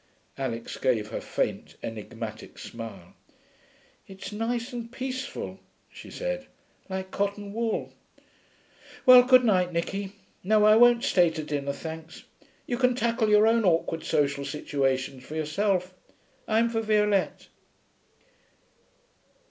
[0.35, 3.13] Alix gave her faint, enigmatic smile.
[4.07, 5.59] 'It's nice and peaceful,'
[5.91, 6.47] she said.
[6.89, 7.93] 'Like cotton wool....
[9.05, 10.13] Well, good night, Nicky.
[10.43, 12.23] No, I won't stay to dinner, thanks.
[12.65, 15.93] You can tackle your own awkward social situations for yourself.
[16.47, 17.49] I'm for Violette.'